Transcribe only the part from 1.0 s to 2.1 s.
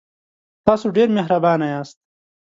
مهربانه یاست.